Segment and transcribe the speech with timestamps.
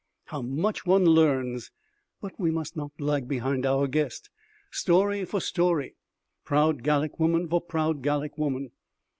[0.25, 1.69] How much one learns;
[2.21, 4.31] but we must not lag behind our guest.
[4.71, 5.95] Story for story.
[6.43, 8.71] Proud Gallic woman for proud Gallic woman.